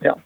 [0.00, 0.16] Ja.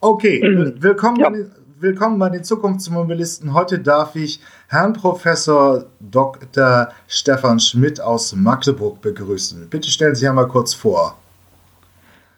[0.00, 0.40] Okay,
[0.80, 1.30] willkommen, ja.
[1.30, 3.54] Bei den, willkommen bei den Zukunftsmobilisten.
[3.54, 6.88] Heute darf ich Herrn Professor Dr.
[7.06, 9.68] Stefan Schmidt aus Magdeburg begrüßen.
[9.70, 11.16] Bitte stellen Sie sich einmal kurz vor.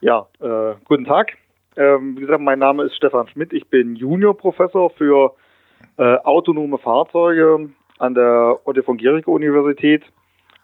[0.01, 1.33] Ja, äh, guten Tag.
[1.77, 3.52] Ähm, wie gesagt, mein Name ist Stefan Schmidt.
[3.52, 5.34] Ich bin Juniorprofessor für
[5.96, 10.04] äh, autonome Fahrzeuge an der Otto von Guericke Universität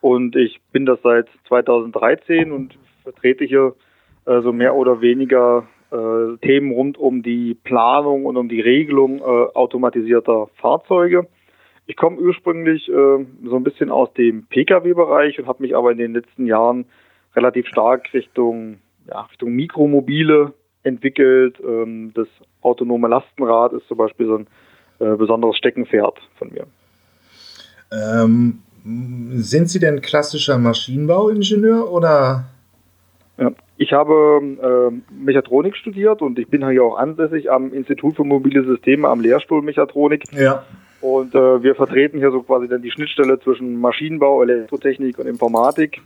[0.00, 3.74] und ich bin das seit 2013 und vertrete hier
[4.26, 9.22] so mehr oder weniger äh, Themen rund um die Planung und um die Regelung äh,
[9.22, 11.28] automatisierter Fahrzeuge.
[11.86, 15.98] Ich komme ursprünglich äh, so ein bisschen aus dem Pkw-Bereich und habe mich aber in
[15.98, 16.86] den letzten Jahren
[17.36, 20.52] relativ stark Richtung, ja, Richtung Mikromobile
[20.82, 21.58] entwickelt.
[21.64, 22.26] Ähm, das
[22.60, 24.46] autonome Lastenrad ist zum Beispiel so ein
[25.18, 26.66] besonderes Steckenpferd von mir.
[27.92, 28.62] Ähm,
[29.42, 32.44] sind Sie denn klassischer Maschinenbauingenieur oder?
[33.36, 38.24] Ja, ich habe äh, Mechatronik studiert und ich bin hier auch ansässig am Institut für
[38.24, 40.22] mobile Systeme am Lehrstuhl Mechatronik.
[40.32, 40.64] Ja.
[41.00, 46.00] Und äh, wir vertreten hier so quasi dann die Schnittstelle zwischen Maschinenbau, Elektrotechnik und Informatik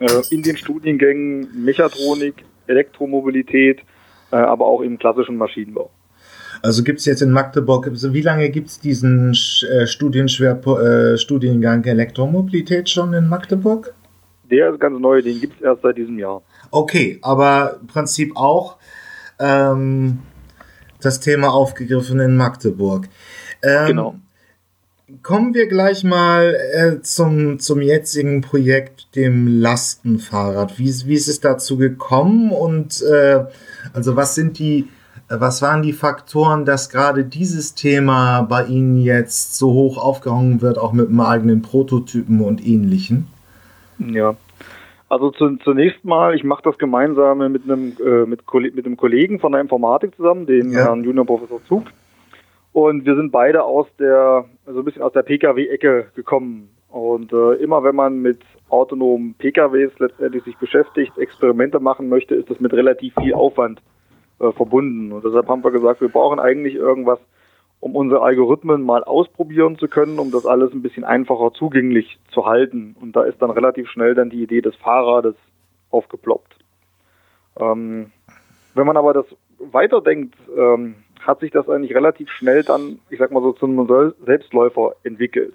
[0.00, 3.80] äh, in den Studiengängen Mechatronik, Elektromobilität,
[4.32, 5.90] äh, aber auch im klassischen Maschinenbau.
[6.62, 9.86] Also gibt es jetzt in Magdeburg, wie lange gibt es diesen äh, äh,
[11.16, 13.94] Studiengang Elektromobilität schon in Magdeburg?
[14.52, 16.42] Der ist ganz neu, den gibt es erst seit diesem Jahr.
[16.70, 18.76] Okay, aber im Prinzip auch
[19.38, 20.18] ähm,
[21.00, 23.08] das Thema aufgegriffen in Magdeburg.
[23.62, 24.14] Ähm, genau.
[25.22, 30.78] Kommen wir gleich mal äh, zum, zum jetzigen Projekt, dem Lastenfahrrad.
[30.78, 33.44] Wie, wie ist es dazu gekommen und äh,
[33.94, 34.88] also was sind die
[35.28, 40.76] was waren die Faktoren, dass gerade dieses Thema bei Ihnen jetzt so hoch aufgehangen wird,
[40.76, 43.28] auch mit einem eigenen Prototypen und ähnlichen?
[43.98, 44.36] Ja,
[45.12, 48.40] also zu, zunächst mal, ich mache das gemeinsam mit einem, äh, mit,
[48.74, 50.86] mit einem Kollegen von der Informatik zusammen, dem ja.
[50.86, 51.84] Herrn Junior Professor Zug.
[52.72, 56.70] Und wir sind beide aus der, so ein bisschen aus der Pkw-Ecke gekommen.
[56.88, 58.40] Und äh, immer wenn man mit
[58.70, 63.82] autonomen PKWs letztendlich sich beschäftigt, Experimente machen möchte, ist das mit relativ viel Aufwand
[64.40, 65.12] äh, verbunden.
[65.12, 67.18] Und deshalb haben wir gesagt, wir brauchen eigentlich irgendwas,
[67.82, 72.46] um unsere Algorithmen mal ausprobieren zu können, um das alles ein bisschen einfacher zugänglich zu
[72.46, 72.94] halten.
[73.00, 75.34] Und da ist dann relativ schnell dann die Idee des Fahrrades
[75.90, 76.54] aufgeploppt.
[77.58, 78.12] Ähm,
[78.76, 79.26] wenn man aber das
[79.58, 84.14] weiterdenkt, ähm, hat sich das eigentlich relativ schnell dann, ich sag mal so, zu einem
[84.24, 85.54] Selbstläufer entwickelt.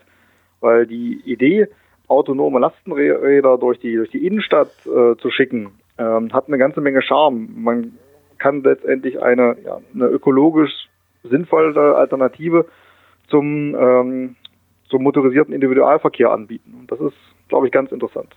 [0.60, 1.70] Weil die Idee,
[2.10, 7.02] autonome Lastenräder durch die, durch die Innenstadt äh, zu schicken, ähm, hat eine ganze Menge
[7.02, 7.48] Charme.
[7.56, 7.98] Man
[8.38, 10.87] kann letztendlich eine, ja, eine ökologisch
[11.28, 12.66] sinnvolle Alternative
[13.30, 14.36] zum, ähm,
[14.90, 16.76] zum motorisierten Individualverkehr anbieten.
[16.80, 17.18] Und das ist,
[17.48, 18.36] glaube ich, ganz interessant.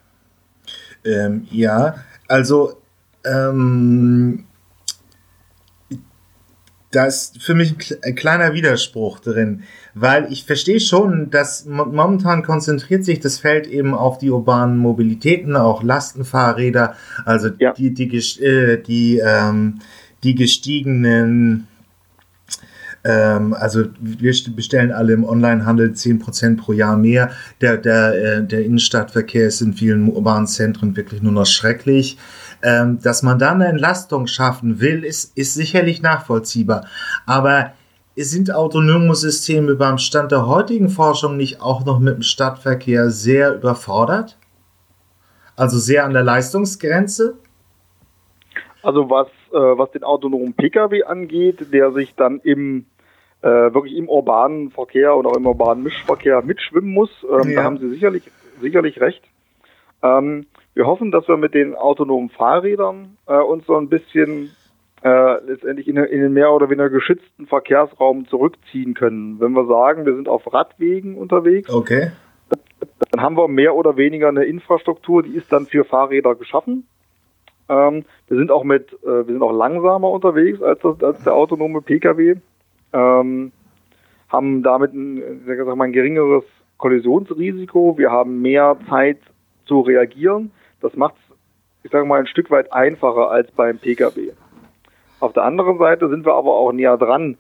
[1.05, 1.95] Ähm, ja,
[2.29, 2.75] also
[3.25, 4.45] ähm,
[6.91, 7.75] da ist für mich
[8.05, 9.63] ein kleiner Widerspruch drin,
[9.95, 15.55] weil ich verstehe schon, dass momentan konzentriert sich das Feld eben auf die urbanen Mobilitäten,
[15.55, 17.73] auch Lastenfahrräder, also ja.
[17.73, 18.09] die, die,
[18.43, 19.79] äh, die, ähm,
[20.25, 21.69] die gestiegenen
[23.05, 27.31] ähm, also wir bestellen alle im Onlinehandel 10% pro Jahr mehr.
[27.61, 32.19] Der, der, äh, der Innenstadtverkehr ist in vielen urbanen Zentren wirklich nur noch schrecklich.
[32.63, 36.87] Ähm, dass man da eine Entlastung schaffen will, ist, ist sicherlich nachvollziehbar.
[37.25, 37.73] Aber
[38.17, 43.55] sind autonome Systeme beim Stand der heutigen Forschung nicht auch noch mit dem Stadtverkehr sehr
[43.55, 44.37] überfordert?
[45.57, 47.39] Also sehr an der Leistungsgrenze?
[48.83, 52.87] Also was, äh, was den autonomen Pkw angeht, der sich dann im
[53.43, 57.57] äh, wirklich im urbanen Verkehr oder auch im urbanen Mischverkehr mitschwimmen muss, ähm, ja.
[57.57, 58.31] da haben Sie sicherlich,
[58.61, 59.23] sicherlich recht.
[60.03, 64.51] Ähm, wir hoffen, dass wir mit den autonomen Fahrrädern äh, uns so ein bisschen
[65.03, 69.41] äh, letztendlich in, in, den mehr oder weniger geschützten Verkehrsraum zurückziehen können.
[69.41, 72.13] Wenn wir sagen, wir sind auf Radwegen unterwegs, okay.
[73.11, 76.87] dann haben wir mehr oder weniger eine Infrastruktur, die ist dann für Fahrräder geschaffen.
[77.71, 81.35] Ähm, wir sind auch mit, äh, wir sind auch langsamer unterwegs als, das, als der
[81.35, 82.35] autonome Pkw,
[82.93, 83.53] ähm,
[84.29, 86.43] haben damit ein, sag mal, ein geringeres
[86.79, 87.97] Kollisionsrisiko.
[87.97, 89.19] Wir haben mehr Zeit
[89.67, 90.51] zu reagieren.
[90.81, 91.37] Das macht es,
[91.85, 94.33] ich sage mal, ein Stück weit einfacher als beim Pkw.
[95.21, 97.37] Auf der anderen Seite sind wir aber auch näher dran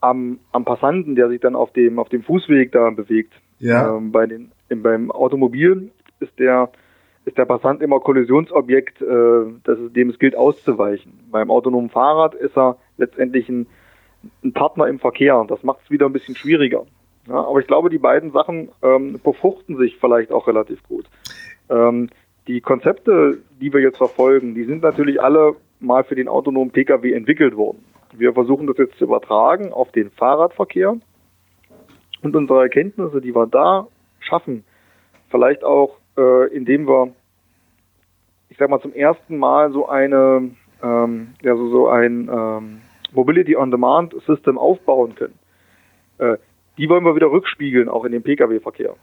[0.00, 3.34] am, am Passanten, der sich dann auf dem, auf dem Fußweg da bewegt.
[3.60, 3.96] Ja.
[3.96, 6.70] Ähm, bei den, im, beim Automobil ist der,
[7.28, 11.12] ist der Passant immer Kollisionsobjekt, äh, das ist, dem es gilt auszuweichen.
[11.30, 13.66] Beim autonomen Fahrrad ist er letztendlich ein,
[14.42, 15.44] ein Partner im Verkehr.
[15.48, 16.86] Das macht es wieder ein bisschen schwieriger.
[17.28, 21.04] Ja, aber ich glaube, die beiden Sachen ähm, befruchten sich vielleicht auch relativ gut.
[21.68, 22.08] Ähm,
[22.46, 27.12] die Konzepte, die wir jetzt verfolgen, die sind natürlich alle mal für den autonomen Pkw
[27.12, 27.84] entwickelt wurden.
[28.16, 30.96] Wir versuchen das jetzt zu übertragen auf den Fahrradverkehr
[32.22, 33.86] und unsere Erkenntnisse, die wir da
[34.20, 34.64] schaffen,
[35.30, 37.12] vielleicht auch, äh, indem wir,
[38.48, 40.50] ich sag mal, zum ersten Mal so eine,
[40.82, 42.80] ähm, ja, so, so ein ähm,
[43.12, 45.38] Mobility on Demand System aufbauen können.
[46.18, 46.36] Äh,
[46.76, 48.94] die wollen wir wieder rückspiegeln, auch in den Pkw-Verkehr.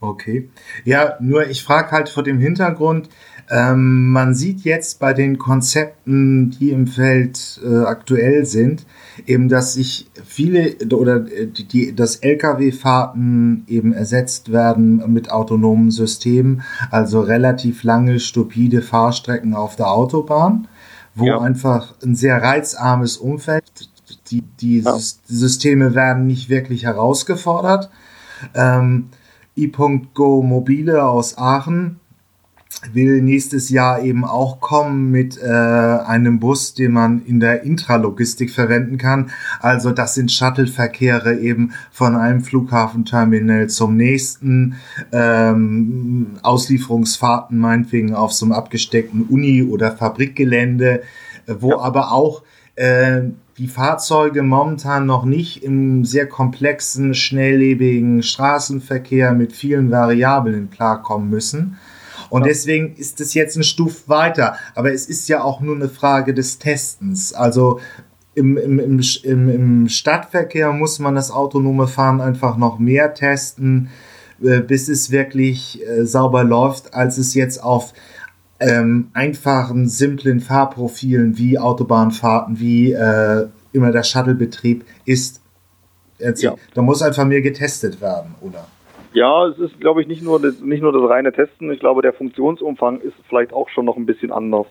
[0.00, 0.50] Okay.
[0.84, 3.08] Ja, nur ich frage halt vor dem Hintergrund,
[3.48, 8.84] ähm, man sieht jetzt bei den Konzepten, die im Feld äh, aktuell sind,
[9.24, 15.90] eben, dass sich viele oder äh, die, die dass Lkw-Fahrten eben ersetzt werden mit autonomen
[15.90, 20.68] Systemen, also relativ lange, stupide Fahrstrecken auf der Autobahn,
[21.14, 21.40] wo ja.
[21.40, 23.64] einfach ein sehr reizarmes Umfeld,
[24.30, 24.98] die, die ja.
[24.98, 27.90] Systeme werden nicht wirklich herausgefordert.
[28.54, 29.06] Ähm,
[29.56, 32.00] i.go Mobile aus Aachen
[32.92, 38.50] will nächstes Jahr eben auch kommen mit äh, einem Bus, den man in der Intralogistik
[38.50, 39.30] verwenden kann.
[39.60, 44.76] Also das sind Shuttle-Verkehre eben von einem Flughafenterminal zum nächsten,
[45.12, 51.02] ähm, Auslieferungsfahrten meinetwegen auf so einem abgesteckten Uni- oder Fabrikgelände,
[51.46, 51.78] wo ja.
[51.78, 52.42] aber auch
[52.74, 53.22] äh,
[53.58, 61.78] die Fahrzeuge momentan noch nicht im sehr komplexen, schnelllebigen Straßenverkehr mit vielen Variablen klarkommen müssen.
[62.28, 62.48] Und ja.
[62.48, 64.56] deswegen ist es jetzt ein Stuf weiter.
[64.74, 67.32] Aber es ist ja auch nur eine Frage des Testens.
[67.32, 67.80] Also
[68.34, 73.88] im, im, im, im, im Stadtverkehr muss man das autonome Fahren einfach noch mehr testen,
[74.42, 77.94] äh, bis es wirklich äh, sauber läuft, als es jetzt auf
[78.60, 85.42] ähm, einfachen, simplen Fahrprofilen wie Autobahnfahrten, wie äh, immer der Shuttlebetrieb ist.
[86.18, 86.54] Ja.
[86.74, 88.66] Da muss einfach mehr getestet werden, oder?
[89.12, 91.70] Ja, es ist, glaube ich, nicht nur, das, nicht nur das reine Testen.
[91.70, 94.66] Ich glaube, der Funktionsumfang ist vielleicht auch schon noch ein bisschen anders.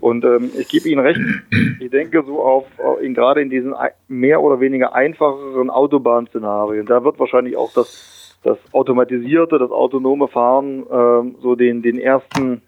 [0.00, 1.20] Und ähm, ich gebe Ihnen recht,
[1.80, 2.66] ich denke so auf,
[3.00, 3.74] in, gerade in diesen
[4.06, 10.84] mehr oder weniger einfacheren Autobahnszenarien, da wird wahrscheinlich auch das, das automatisierte, das autonome Fahren
[10.90, 12.62] ähm, so den, den ersten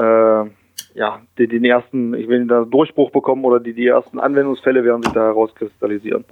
[0.00, 0.50] äh,
[0.94, 5.02] ja, die, den ersten, ich will da Durchbruch bekommen oder die, die ersten Anwendungsfälle werden
[5.02, 6.24] sich da herauskristallisieren.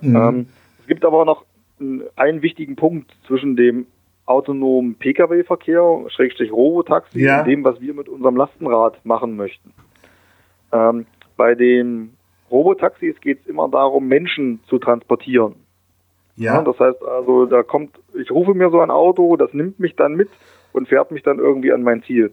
[0.00, 0.16] Mhm.
[0.16, 0.46] Ähm,
[0.80, 1.44] es gibt aber noch
[2.16, 3.86] einen wichtigen Punkt zwischen dem
[4.26, 7.40] autonomen Pkw-Verkehr, Schrägstrich Robotaxi, ja.
[7.40, 9.72] und dem, was wir mit unserem Lastenrad machen möchten.
[10.72, 11.06] Ähm,
[11.36, 12.14] bei den
[12.50, 15.54] Robotaxis geht es immer darum, Menschen zu transportieren.
[16.36, 16.56] Ja.
[16.56, 16.62] ja.
[16.62, 20.14] Das heißt also, da kommt, ich rufe mir so ein Auto, das nimmt mich dann
[20.14, 20.28] mit
[20.72, 22.32] und fährt mich dann irgendwie an mein Ziel.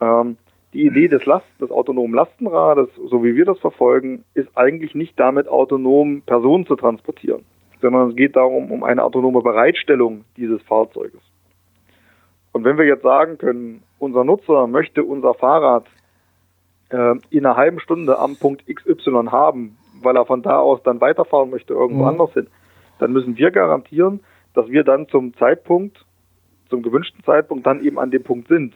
[0.00, 0.36] Ähm,
[0.74, 5.18] die Idee des, Last, des autonomen Lastenrades, so wie wir das verfolgen, ist eigentlich nicht
[5.18, 7.44] damit autonom Personen zu transportieren,
[7.80, 11.20] sondern es geht darum, um eine autonome Bereitstellung dieses Fahrzeuges.
[12.52, 15.86] Und wenn wir jetzt sagen können, unser Nutzer möchte unser Fahrrad
[16.90, 21.00] äh, in einer halben Stunde am Punkt XY haben, weil er von da aus dann
[21.00, 22.08] weiterfahren möchte, irgendwo mhm.
[22.08, 22.46] anders hin,
[22.98, 24.20] dann müssen wir garantieren,
[24.54, 26.04] dass wir dann zum Zeitpunkt,
[26.68, 28.74] zum gewünschten Zeitpunkt dann eben an dem Punkt sind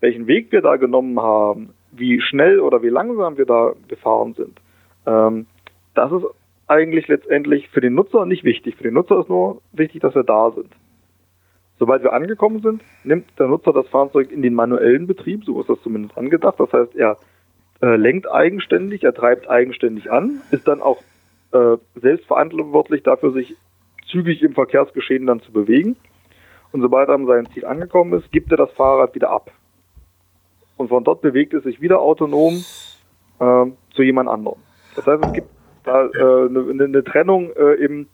[0.00, 4.60] welchen Weg wir da genommen haben, wie schnell oder wie langsam wir da gefahren sind,
[5.06, 5.46] ähm,
[5.94, 6.24] das ist
[6.66, 8.76] eigentlich letztendlich für den Nutzer nicht wichtig.
[8.76, 10.72] Für den Nutzer ist nur wichtig, dass wir da sind.
[11.78, 15.68] Sobald wir angekommen sind, nimmt der Nutzer das Fahrzeug in den manuellen Betrieb, so ist
[15.68, 16.58] das zumindest angedacht.
[16.58, 17.18] Das heißt, er
[17.82, 21.02] äh, lenkt eigenständig, er treibt eigenständig an, ist dann auch
[21.52, 23.54] äh, selbstverantwortlich dafür, sich
[24.10, 25.96] zügig im Verkehrsgeschehen dann zu bewegen.
[26.72, 29.52] Und sobald er an sein Ziel angekommen ist, gibt er das Fahrrad wieder ab
[30.76, 32.64] und von dort bewegt es sich wieder autonom
[33.40, 34.58] äh, zu jemand anderem.
[34.94, 35.48] Das heißt, es gibt
[35.84, 38.08] da äh, eine, eine Trennung äh, im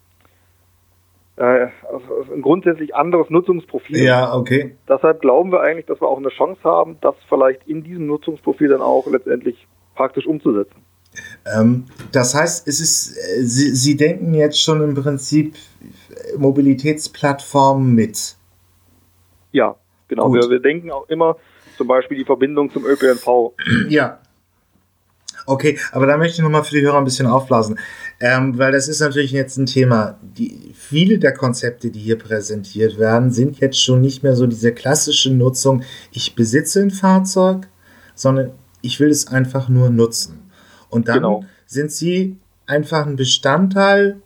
[1.35, 1.67] äh,
[2.31, 3.97] ein grundsätzlich anderes Nutzungsprofil.
[3.97, 4.75] Ja, okay.
[4.87, 8.67] Deshalb glauben wir eigentlich, dass wir auch eine Chance haben, das vielleicht in diesem Nutzungsprofil
[8.67, 10.83] dann auch letztendlich praktisch umzusetzen.
[11.45, 15.55] Ähm, das heißt, es ist, äh, Sie, Sie denken jetzt schon im Prinzip
[16.37, 18.35] Mobilitätsplattformen mit.
[19.51, 19.75] Ja,
[20.07, 20.33] genau.
[20.33, 21.37] Wir, wir denken auch immer,
[21.77, 23.53] zum Beispiel die Verbindung zum ÖPNV.
[23.89, 24.19] Ja.
[25.45, 27.77] Okay, aber da möchte ich nochmal für die Hörer ein bisschen aufblasen,
[28.21, 30.17] ähm, weil das ist natürlich jetzt ein Thema.
[30.21, 34.71] Die, viele der Konzepte, die hier präsentiert werden, sind jetzt schon nicht mehr so diese
[34.71, 37.67] klassische Nutzung, ich besitze ein Fahrzeug,
[38.15, 38.51] sondern
[38.81, 40.49] ich will es einfach nur nutzen.
[40.89, 41.45] Und dann genau.
[41.65, 44.21] sind sie einfach ein Bestandteil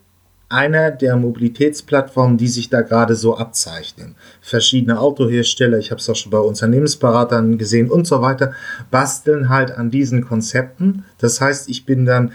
[0.49, 4.15] einer der Mobilitätsplattformen, die sich da gerade so abzeichnen.
[4.41, 8.53] Verschiedene Autohersteller, ich habe es auch schon bei Unternehmensberatern gesehen und so weiter,
[8.89, 11.03] basteln halt an diesen Konzepten.
[11.17, 12.31] Das heißt, ich bin dann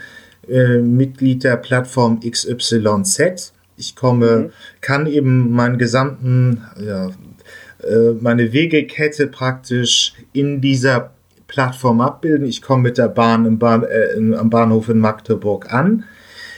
[0.47, 3.53] äh, Mitglied der Plattform XYZ.
[3.77, 4.49] Ich komme, mhm.
[4.81, 11.11] kann eben meinen gesamten, ja, äh, meine Wegekette praktisch in dieser
[11.47, 12.45] Plattform abbilden.
[12.45, 16.03] Ich komme mit der Bahn, Bahn äh, am Bahnhof in Magdeburg an.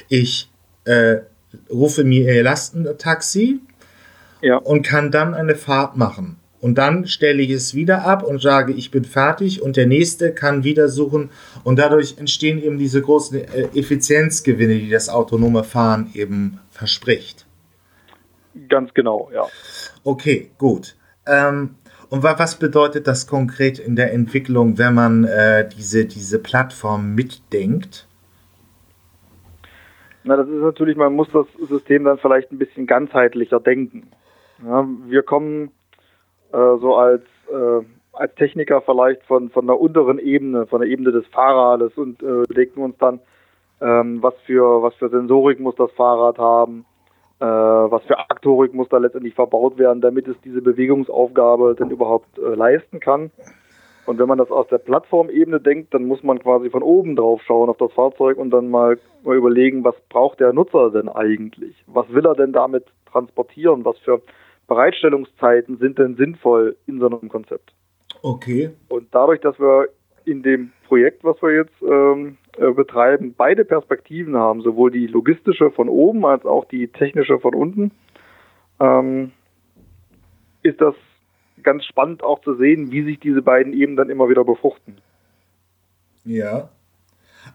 [0.10, 0.50] Ich
[0.84, 1.18] äh,
[1.70, 3.60] rufe mir ihr Lastentaxi
[4.42, 4.58] ja.
[4.58, 6.38] und kann dann eine Fahrt machen.
[6.62, 10.34] Und dann stelle ich es wieder ab und sage, ich bin fertig und der nächste
[10.34, 11.30] kann wieder suchen.
[11.64, 17.46] Und dadurch entstehen eben diese großen äh, Effizienzgewinne, die das autonome Fahren eben verspricht.
[18.68, 19.46] Ganz genau, ja.
[20.04, 20.96] Okay, gut.
[21.28, 21.76] Ähm,
[22.10, 28.08] und was bedeutet das konkret in der Entwicklung, wenn man äh, diese, diese Plattform mitdenkt?
[30.26, 34.10] Na, das ist natürlich, man muss das System dann vielleicht ein bisschen ganzheitlicher denken.
[34.66, 35.70] Ja, wir kommen
[36.52, 41.12] äh, so als, äh, als Techniker vielleicht von, von der unteren Ebene, von der Ebene
[41.12, 43.20] des Fahrrades und äh, legen uns dann,
[43.82, 46.86] ähm, was, für, was für Sensorik muss das Fahrrad haben,
[47.40, 52.40] äh, was für Aktorik muss da letztendlich verbaut werden, damit es diese Bewegungsaufgabe denn überhaupt
[52.40, 53.30] äh, leisten kann.
[54.06, 57.42] Und wenn man das aus der Plattformebene denkt, dann muss man quasi von oben drauf
[57.44, 61.76] schauen auf das Fahrzeug und dann mal, mal überlegen, was braucht der Nutzer denn eigentlich?
[61.88, 63.84] Was will er denn damit transportieren?
[63.84, 64.22] Was für
[64.68, 67.74] Bereitstellungszeiten sind denn sinnvoll in so einem Konzept?
[68.22, 68.72] Okay.
[68.90, 69.90] Und dadurch, dass wir
[70.26, 75.72] in dem Projekt, was wir jetzt ähm, äh, betreiben, beide Perspektiven haben, sowohl die logistische
[75.72, 77.92] von oben als auch die technische von unten,
[78.80, 79.32] ähm,
[80.64, 80.96] ist das
[81.66, 84.98] ganz spannend auch zu sehen, wie sich diese beiden eben dann immer wieder befruchten.
[86.24, 86.70] Ja,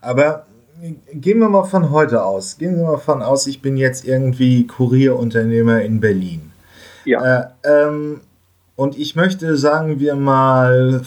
[0.00, 0.46] aber
[1.12, 2.58] gehen wir mal von heute aus.
[2.58, 6.52] Gehen wir mal von aus, ich bin jetzt irgendwie Kurierunternehmer in Berlin.
[7.04, 7.40] Ja.
[7.40, 8.20] Äh, ähm,
[8.76, 11.02] und ich möchte, sagen wir mal,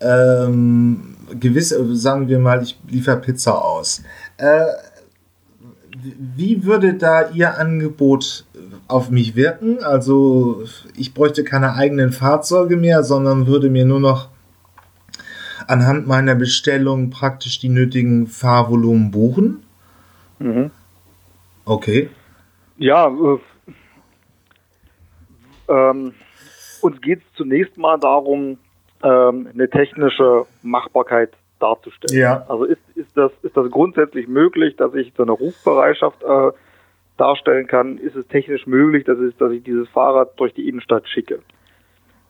[0.00, 4.02] ähm, gewisse, sagen wir mal, ich liefere Pizza aus.
[4.36, 4.64] Äh,
[6.02, 8.44] wie würde da Ihr Angebot
[8.86, 9.82] auf mich wirken?
[9.82, 10.64] Also
[10.96, 14.28] ich bräuchte keine eigenen Fahrzeuge mehr, sondern würde mir nur noch
[15.66, 19.62] anhand meiner Bestellung praktisch die nötigen Fahrvolumen buchen.
[20.38, 20.70] Mhm.
[21.64, 22.08] Okay.
[22.78, 23.38] Ja, äh,
[25.68, 26.14] ähm,
[26.80, 28.58] uns geht es zunächst mal darum,
[29.02, 32.20] ähm, eine technische Machbarkeit darzustellen.
[32.20, 32.44] Ja.
[32.48, 36.50] Also ist, ist, das, ist das grundsätzlich möglich, dass ich so eine Rufbereitschaft äh,
[37.16, 37.98] darstellen kann?
[37.98, 41.40] Ist es technisch möglich, dass ich, dass ich dieses Fahrrad durch die Innenstadt schicke?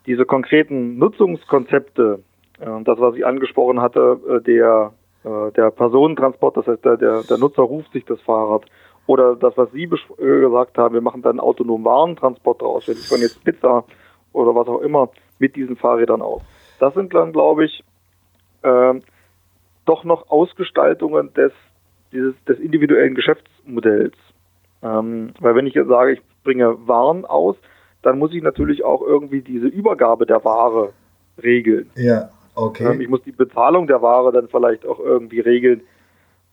[0.06, 2.20] Diese konkreten Nutzungskonzepte,
[2.60, 4.92] äh, das, was ich angesprochen hatte, äh, der,
[5.24, 8.64] äh, der Personentransport, das heißt, der, der, der Nutzer ruft sich das Fahrrad
[9.06, 13.08] oder das, was Sie äh, gesagt haben, wir machen dann autonomen Warentransport draus, wenn ich
[13.08, 13.84] von jetzt Pizza
[14.32, 15.08] oder was auch immer
[15.38, 16.42] mit diesen Fahrrädern aus.
[16.78, 17.82] Das sind dann, glaube ich,
[18.62, 18.94] äh,
[19.88, 21.52] doch noch Ausgestaltungen des,
[22.12, 24.14] dieses, des individuellen Geschäftsmodells.
[24.82, 27.56] Ähm, weil wenn ich jetzt sage, ich bringe Waren aus,
[28.02, 30.92] dann muss ich natürlich auch irgendwie diese Übergabe der Ware
[31.42, 31.90] regeln.
[31.96, 32.92] Ja, okay.
[32.92, 35.82] Ähm, ich muss die Bezahlung der Ware dann vielleicht auch irgendwie regeln.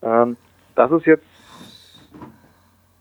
[0.02, 0.36] Ähm,
[0.74, 1.24] das ist jetzt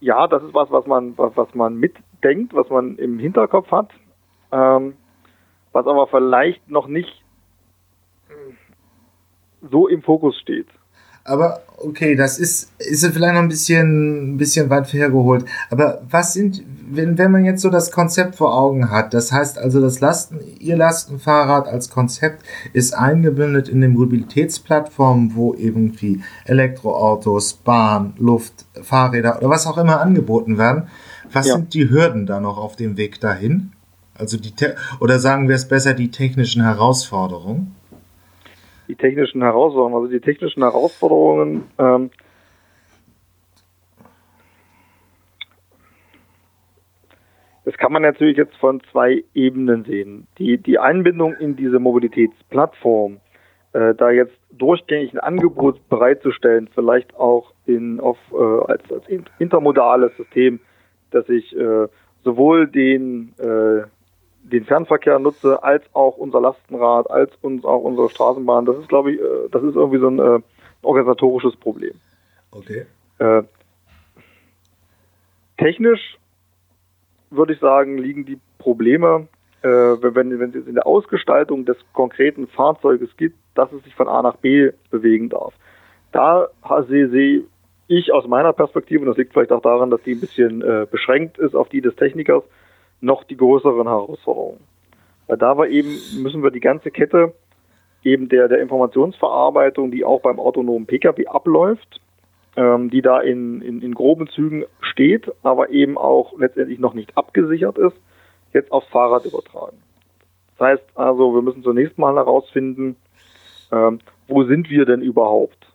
[0.05, 3.89] ja, das ist was, was man, was, was man mitdenkt, was man im Hinterkopf hat,
[4.51, 4.93] ähm,
[5.71, 7.23] was aber vielleicht noch nicht
[9.71, 10.67] so im Fokus steht.
[11.27, 15.45] Aber okay, das ist, ist vielleicht noch ein bisschen, ein bisschen weit hergeholt.
[15.71, 19.57] Aber was sind, wenn, wenn man jetzt so das Konzept vor Augen hat, das heißt
[19.57, 22.43] also, das Lasten, Ihr Lastenfahrrad als Konzept
[22.73, 30.01] ist eingebündet in den Mobilitätsplattformen, wo irgendwie Elektroautos, Bahn, Luft, Fahrräder oder was auch immer
[30.01, 30.89] angeboten werden.
[31.31, 31.55] Was ja.
[31.55, 33.71] sind die Hürden da noch auf dem Weg dahin?
[34.13, 34.53] Also die,
[34.99, 37.75] oder sagen wir es besser, die technischen Herausforderungen?
[38.87, 39.95] Die technischen Herausforderungen.
[39.95, 42.09] Also die technischen Herausforderungen ähm,
[47.65, 50.27] Das kann man natürlich jetzt von zwei Ebenen sehen.
[50.37, 53.17] Die, die Einbindung in diese Mobilitätsplattform,
[53.73, 59.05] äh, da jetzt durchgängig ein Angebot bereitzustellen, vielleicht auch in, auf, äh, als, als
[59.39, 60.59] intermodales System,
[61.09, 61.87] dass ich äh,
[62.23, 63.87] sowohl den, äh,
[64.51, 68.65] den Fernverkehr nutze, als auch unser Lastenrad, als uns auch unsere Straßenbahn.
[68.65, 70.39] Das ist, glaube ich, äh, das ist irgendwie so ein äh,
[70.83, 71.93] organisatorisches Problem.
[72.51, 72.85] Okay.
[73.19, 73.43] Äh,
[75.57, 76.17] technisch
[77.31, 79.27] würde ich sagen, liegen die Probleme,
[79.61, 84.07] äh, wenn, wenn es in der Ausgestaltung des konkreten Fahrzeuges gibt, dass es sich von
[84.07, 85.53] A nach B bewegen darf.
[86.11, 86.47] Da
[86.87, 87.43] sehe, sehe
[87.87, 90.87] ich aus meiner Perspektive, und das liegt vielleicht auch daran, dass die ein bisschen äh,
[90.89, 92.43] beschränkt ist auf die des Technikers,
[93.01, 94.59] noch die größeren Herausforderungen.
[95.27, 97.33] Weil da war eben, müssen wir die ganze Kette
[98.03, 101.99] eben der, der Informationsverarbeitung, die auch beim autonomen Pkw abläuft,
[102.55, 107.17] ähm, die da in, in, in groben Zügen steht, aber eben auch letztendlich noch nicht
[107.17, 107.97] abgesichert ist,
[108.53, 109.77] jetzt aufs Fahrrad übertragen.
[110.57, 112.95] Das heißt also, wir müssen zunächst mal herausfinden,
[113.71, 115.67] ähm, wo sind wir denn überhaupt?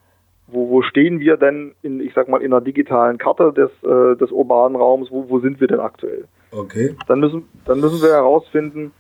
[0.46, 4.16] Wo, wo stehen wir denn in, ich sag mal, in einer digitalen Karte des, äh,
[4.16, 5.10] des urbanen Raums?
[5.10, 6.26] Wo, wo sind wir denn aktuell?
[6.52, 6.96] Okay.
[7.06, 8.92] Dann müssen, dann müssen wir herausfinden,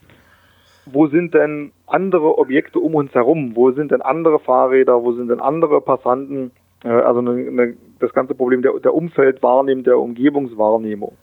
[0.86, 3.54] wo sind denn andere Objekte um uns herum?
[3.54, 5.02] Wo sind denn andere Fahrräder?
[5.02, 6.52] Wo sind denn andere Passanten?
[6.84, 11.16] Äh, also eine, eine, das ganze Problem der, der Umfeldwahrnehmung, der Umgebungswahrnehmung.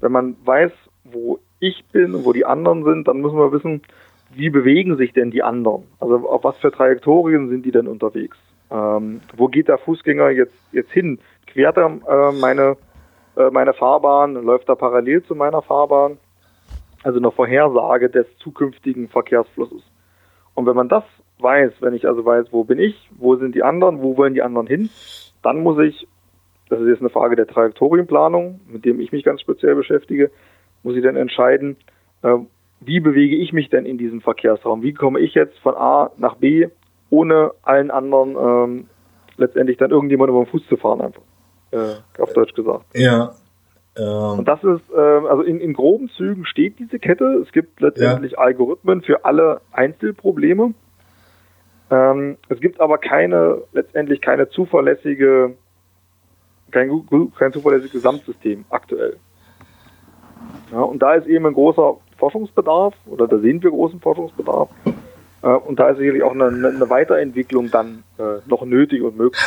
[0.00, 0.72] Wenn man weiß,
[1.04, 3.82] wo ich bin und wo die anderen sind, dann müssen wir wissen,
[4.32, 5.84] wie bewegen sich denn die anderen?
[5.98, 8.38] Also auf was für Trajektorien sind die denn unterwegs?
[8.70, 11.18] Ähm, wo geht der Fußgänger jetzt, jetzt hin?
[11.46, 12.76] Quert er äh, meine,
[13.50, 14.34] meine Fahrbahn?
[14.34, 16.18] Läuft er parallel zu meiner Fahrbahn?
[17.02, 19.82] Also eine Vorhersage des zukünftigen Verkehrsflusses.
[20.54, 21.04] Und wenn man das
[21.38, 24.42] weiß, wenn ich also weiß, wo bin ich, wo sind die anderen, wo wollen die
[24.42, 24.90] anderen hin,
[25.42, 26.06] dann muss ich,
[26.68, 30.30] das ist jetzt eine Frage der Trajektorienplanung, mit dem ich mich ganz speziell beschäftige,
[30.82, 31.76] muss ich dann entscheiden,
[32.22, 32.36] äh,
[32.80, 34.82] wie bewege ich mich denn in diesem Verkehrsraum?
[34.82, 36.68] Wie komme ich jetzt von A nach B,
[37.10, 38.86] ohne allen anderen ähm,
[39.36, 41.22] letztendlich dann irgendjemand über den Fuß zu fahren, einfach.
[41.72, 42.84] Äh, auf Deutsch gesagt.
[42.94, 43.34] Ja.
[43.96, 44.38] Ähm.
[44.40, 47.42] Und das ist, äh, also in, in groben Zügen steht diese Kette.
[47.46, 48.38] Es gibt letztendlich ja.
[48.38, 50.74] Algorithmen für alle Einzelprobleme.
[51.90, 55.54] Ähm, es gibt aber keine, letztendlich keine zuverlässige,
[56.70, 56.90] kein,
[57.36, 59.16] kein zuverlässiges Gesamtsystem aktuell.
[60.72, 64.70] Ja, und da ist eben ein großer Forschungsbedarf, oder da sehen wir großen Forschungsbedarf.
[65.42, 69.42] Äh, und da ist sicherlich auch eine, eine Weiterentwicklung dann äh, noch nötig und möglich.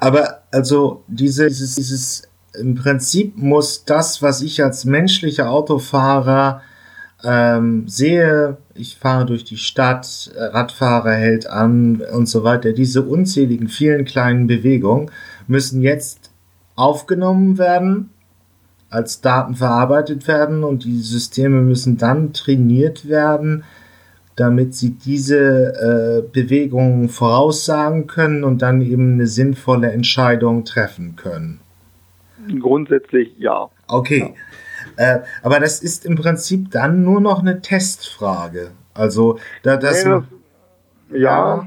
[0.00, 2.22] Aber also diese, dieses, dieses
[2.58, 6.62] im Prinzip muss das, was ich als menschlicher Autofahrer
[7.24, 13.68] ähm, sehe, ich fahre durch die Stadt, Radfahrer hält an und so weiter, diese unzähligen
[13.68, 15.10] vielen kleinen Bewegungen
[15.46, 16.30] müssen jetzt
[16.76, 18.10] aufgenommen werden,
[18.90, 23.64] als Daten verarbeitet werden und die Systeme müssen dann trainiert werden,
[24.36, 31.60] damit sie diese äh, Bewegungen voraussagen können und dann eben eine sinnvolle Entscheidung treffen können.
[32.60, 33.68] Grundsätzlich ja.
[33.88, 34.34] Okay.
[34.98, 35.16] Ja.
[35.16, 38.72] Äh, aber das ist im Prinzip dann nur noch eine Testfrage.
[38.92, 40.04] Also, da das.
[40.04, 40.24] Nee, das
[41.10, 41.56] ja.
[41.56, 41.66] ja.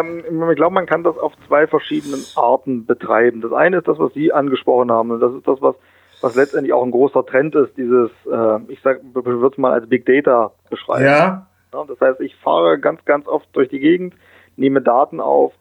[0.00, 3.40] Ähm, ich glaube, man kann das auf zwei verschiedenen Arten betreiben.
[3.40, 5.10] Das eine ist das, was Sie angesprochen haben.
[5.10, 5.74] Und das ist das, was,
[6.20, 9.88] was letztendlich auch ein großer Trend ist, dieses, äh, ich sag, würde es mal als
[9.88, 11.04] Big Data beschreiben.
[11.04, 11.46] Ja.
[11.72, 11.84] Ja.
[11.84, 14.14] Das heißt, ich fahre ganz, ganz oft durch die Gegend,
[14.56, 15.52] nehme Daten auf,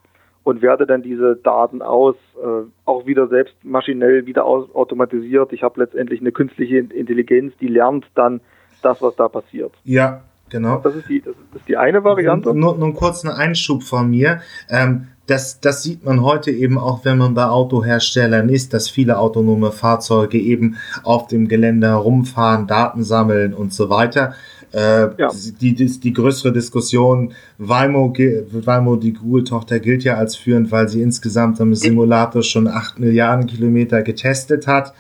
[0.44, 5.54] und werte dann diese Daten aus, äh, auch wieder selbst maschinell wieder aus, automatisiert.
[5.54, 8.42] Ich habe letztendlich eine künstliche Intelligenz, die lernt dann
[8.82, 9.72] das, was da passiert.
[9.84, 10.80] Ja, genau.
[10.80, 12.54] Das ist die, das ist die eine Variante.
[12.54, 14.42] Nur, nur einen kurzen Einschub von mir.
[14.70, 19.20] Ähm, das, das sieht man heute eben auch, wenn man bei Autoherstellern ist, dass viele
[19.20, 24.34] autonome Fahrzeuge eben auf dem Gelände herumfahren, Daten sammeln und so weiter.
[24.72, 25.32] Äh, ja.
[25.62, 31.02] die, die, die größere Diskussion, Waymo, Waymo, die Google-Tochter, gilt ja als führend, weil sie
[31.02, 34.94] insgesamt am Simulator schon 8 Milliarden Kilometer getestet hat.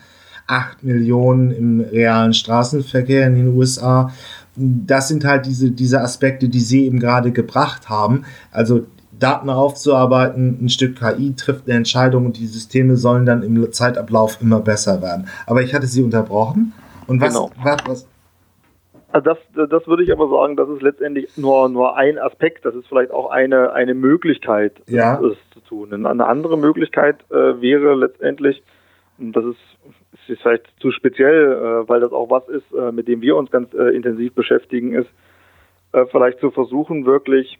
[0.47, 4.11] 8 Millionen im realen Straßenverkehr in den USA.
[4.55, 8.25] Das sind halt diese, diese Aspekte, die sie eben gerade gebracht haben.
[8.51, 8.87] Also
[9.19, 14.41] Daten aufzuarbeiten, ein Stück KI trifft eine Entscheidung und die Systeme sollen dann im Zeitablauf
[14.41, 15.27] immer besser werden.
[15.45, 16.73] Aber ich hatte sie unterbrochen.
[17.05, 17.51] Und was, genau.
[17.61, 18.07] was, was,
[19.11, 22.65] also das, das würde ich aber sagen, das ist letztendlich nur, nur ein Aspekt.
[22.65, 25.19] Das ist vielleicht auch eine, eine Möglichkeit, ja.
[25.19, 26.05] das zu tun.
[26.05, 28.61] Eine andere Möglichkeit äh, wäre letztendlich,
[29.17, 33.07] und das ist, ist vielleicht zu speziell, äh, weil das auch was ist, äh, mit
[33.07, 35.09] dem wir uns ganz äh, intensiv beschäftigen, ist
[35.91, 37.57] äh, vielleicht zu versuchen, wirklich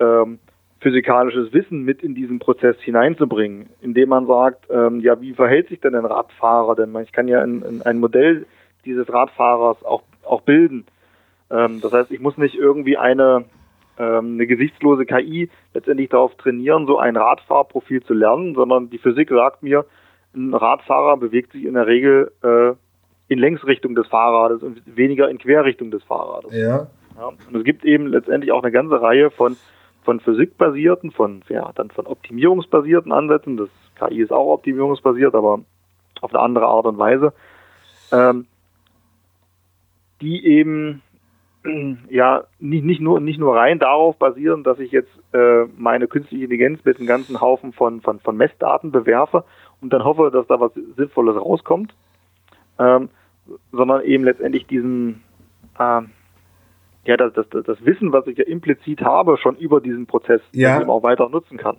[0.00, 0.40] ähm,
[0.80, 5.80] physikalisches Wissen mit in diesen Prozess hineinzubringen, indem man sagt, ähm, ja, wie verhält sich
[5.80, 6.74] denn ein Radfahrer?
[6.74, 8.46] Denn ich kann ja ein, ein Modell
[8.84, 10.86] dieses Radfahrers auch auch bilden.
[11.50, 13.44] Ähm, das heißt, ich muss nicht irgendwie eine,
[13.98, 19.30] ähm, eine gesichtslose KI letztendlich darauf trainieren, so ein Radfahrprofil zu lernen, sondern die Physik
[19.30, 19.84] sagt mir,
[20.34, 22.74] ein Radfahrer bewegt sich in der Regel äh,
[23.28, 26.52] in Längsrichtung des Fahrrades und weniger in Querrichtung des Fahrrades.
[26.52, 26.86] Ja.
[27.16, 27.26] ja.
[27.26, 29.56] Und es gibt eben letztendlich auch eine ganze Reihe von,
[30.02, 33.56] von physikbasierten, von, ja, dann von optimierungsbasierten Ansätzen.
[33.56, 35.60] Das KI ist auch optimierungsbasiert, aber
[36.20, 37.32] auf eine andere Art und Weise.
[38.12, 38.46] Ähm,
[40.20, 41.02] die eben
[42.10, 46.44] ja nicht, nicht, nur, nicht nur rein darauf basieren, dass ich jetzt äh, meine künstliche
[46.44, 49.44] Intelligenz mit einem ganzen Haufen von, von, von Messdaten bewerfe
[49.80, 51.94] und dann hoffe, dass da was Sinnvolles rauskommt,
[52.78, 53.08] ähm,
[53.72, 55.22] sondern eben letztendlich diesen
[55.78, 56.02] äh,
[57.04, 60.78] ja, das, das, das Wissen, was ich ja implizit habe, schon über diesen Prozess ja.
[60.78, 61.78] eben auch weiter nutzen kann.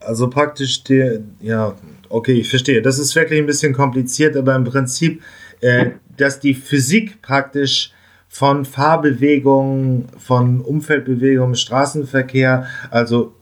[0.00, 1.74] Also praktisch der, ja,
[2.08, 2.82] okay, ich verstehe.
[2.82, 5.22] Das ist wirklich ein bisschen kompliziert, aber im Prinzip
[5.64, 7.92] äh, dass die Physik praktisch
[8.28, 13.32] von Fahrbewegungen, von Umfeldbewegungen Straßenverkehr, also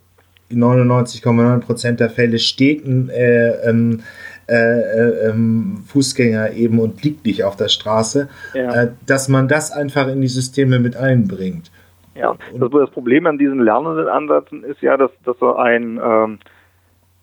[0.49, 4.01] in 99,9 Prozent der Fälle steht ein äh, ähm,
[4.49, 8.83] äh, äh, ähm, Fußgänger eben und liegt nicht auf der Straße, ja.
[8.83, 11.73] äh, dass man das einfach in die Systeme mit einbringt.
[12.15, 16.39] Ja, das, das Problem an diesen lernenden Ansätzen ist ja, dass, dass so ein ähm,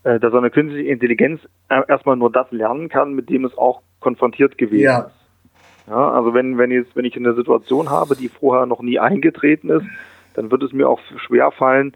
[0.04, 1.42] äh, dass so eine künstliche Intelligenz
[1.88, 5.00] erstmal nur das lernen kann, mit dem es auch konfrontiert gewesen ja.
[5.00, 5.16] ist.
[5.88, 9.70] Ja, also wenn, wenn, jetzt, wenn ich eine Situation habe, die vorher noch nie eingetreten
[9.70, 9.86] ist,
[10.36, 11.94] dann wird es mir auch schwer fallen,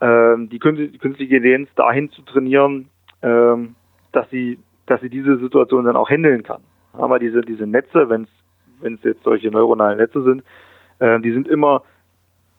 [0.00, 2.88] ähm, die künstliche Intelligenz dahin zu trainieren,
[3.22, 3.74] ähm,
[4.12, 6.62] dass sie, dass sie diese Situation dann auch handeln kann.
[6.92, 8.26] Aber diese, diese Netze, wenn
[8.82, 10.42] es jetzt solche neuronalen Netze sind,
[10.98, 11.82] äh, die sind immer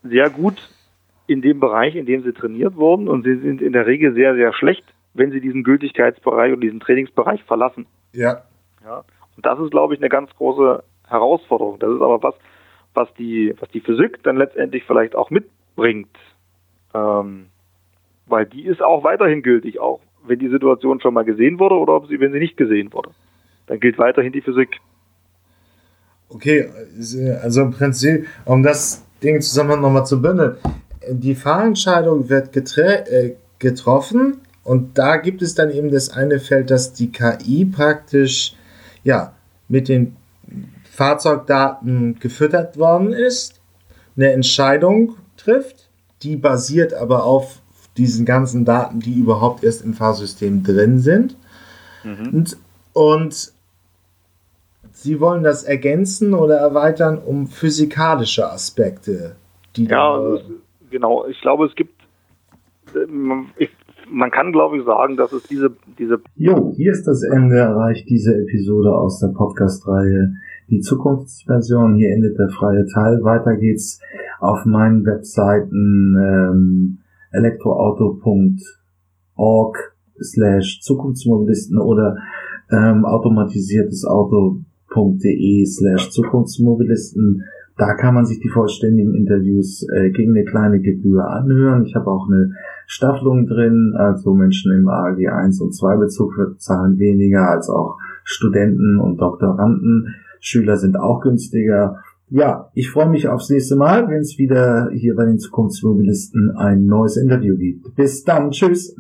[0.04, 0.70] sehr gut
[1.28, 4.36] in dem Bereich, in dem sie trainiert wurden und sie sind in der Regel sehr,
[4.36, 7.88] sehr schlecht, wenn sie diesen Gültigkeitsbereich und diesen Trainingsbereich verlassen.
[8.14, 8.44] Ja.
[8.90, 9.04] Ja.
[9.36, 11.80] Und das ist, glaube ich, eine ganz große Herausforderung.
[11.80, 12.36] Das ist aber was,
[12.94, 16.16] was die, was die Physik dann letztendlich vielleicht auch mitbringt.
[16.94, 17.48] Ähm,
[18.26, 22.06] weil die ist auch weiterhin gültig, auch wenn die Situation schon mal gesehen wurde oder
[22.08, 23.12] sie, wenn sie nicht gesehen wurde.
[23.68, 24.80] Dann gilt weiterhin die Physik.
[26.30, 26.70] Okay,
[27.42, 30.58] also im Prinzip, um das Ding zusammen nochmal zu bündeln,
[31.10, 36.94] die Fahrentscheidung wird äh, getroffen und da gibt es dann eben das eine Feld, dass
[36.94, 38.56] die KI praktisch
[39.04, 39.34] ja
[39.68, 40.16] mit den
[40.92, 43.62] Fahrzeugdaten gefüttert worden ist,
[44.16, 45.90] eine Entscheidung trifft,
[46.24, 47.62] die basiert aber auf
[47.98, 51.38] diesen ganzen Daten, die überhaupt erst im Fahrsystem drin sind.
[52.04, 52.30] Mhm.
[52.34, 52.58] Und,
[52.94, 53.54] und
[54.92, 59.38] Sie wollen das ergänzen oder erweitern um physikalische Aspekte,
[59.78, 60.42] die ja, da,
[60.90, 61.26] genau.
[61.28, 62.02] Ich glaube, es gibt,
[63.58, 63.70] ich,
[64.12, 66.20] man kann, glaube ich, sagen, dass es diese, diese.
[66.36, 70.34] Jo, hier ist das Ende erreicht diese Episode aus der Podcast-Reihe.
[70.70, 73.24] Die Zukunftsversion, hier endet der freie Teil.
[73.24, 74.02] Weiter geht's
[74.40, 76.98] auf meinen Webseiten ähm,
[77.32, 79.78] elektroauto.org
[80.22, 82.18] slash Zukunftsmobilisten oder
[82.72, 87.46] ähm, automatisiertes Auto.de slash Zukunftsmobilisten
[87.80, 91.86] da kann man sich die vollständigen Interviews äh, gegen eine kleine Gebühr anhören.
[91.86, 92.52] Ich habe auch eine
[92.92, 99.00] Staffelung drin, also Menschen im AG 1 und 2 Bezug zahlen weniger als auch Studenten
[99.00, 100.16] und Doktoranden.
[100.40, 101.98] Schüler sind auch günstiger.
[102.32, 106.88] Ja, ich freue mich aufs nächste Mal, wenn es wieder hier bei den Zukunftsmobilisten ein
[106.88, 107.96] neues Interview gibt.
[107.96, 108.96] Bis dann, tschüss.